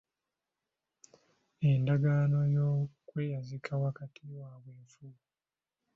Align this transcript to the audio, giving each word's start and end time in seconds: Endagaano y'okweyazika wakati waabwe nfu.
Endagaano 1.69 2.39
y'okweyazika 2.53 3.71
wakati 3.83 4.21
waabwe 4.35 4.71
nfu. 4.83 5.05